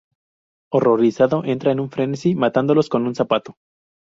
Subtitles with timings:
[0.71, 3.57] Horrorizado, entra en un frenesí, matándolos con un zapato.